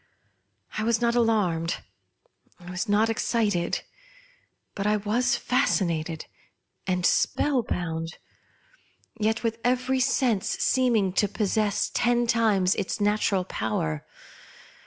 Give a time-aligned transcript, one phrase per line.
[0.77, 1.83] Fwas not alarmed,
[2.59, 3.83] I was not excited;
[4.73, 6.25] but I was fascinated
[6.87, 8.17] and spell bound;
[9.19, 14.03] yet with every sense seeming to possess ten times its natural power.